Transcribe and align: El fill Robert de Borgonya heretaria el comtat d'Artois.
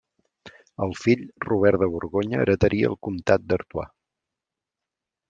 El 0.85 0.93
fill 1.01 1.19
Robert 1.47 1.83
de 1.83 1.89
Borgonya 1.97 2.39
heretaria 2.45 2.89
el 2.93 2.97
comtat 3.09 3.47
d'Artois. 3.53 3.93